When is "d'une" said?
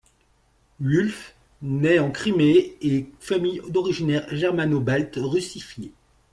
2.81-3.05